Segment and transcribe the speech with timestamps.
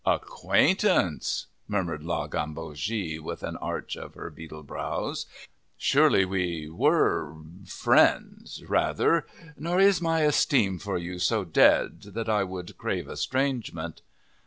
[0.03, 5.27] "Acquaintance!" murmured La Gambogi, with an arch of her beetle brows.
[5.77, 7.35] "Surely we were
[7.67, 9.27] friends, rather,
[9.57, 14.01] nor is my esteem for you so dead that I would crave estrangement."